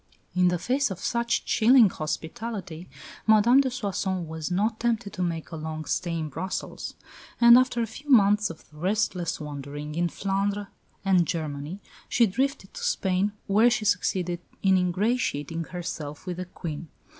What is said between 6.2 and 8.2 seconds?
Brussels; and after a few